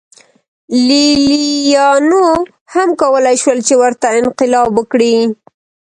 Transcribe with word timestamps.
لېلیانو 0.87 2.25
هم 2.73 2.89
کولای 3.01 3.35
شول 3.43 3.59
چې 3.67 3.73
ورته 3.81 4.07
انقلاب 4.19 4.69
وکړي 4.75 5.15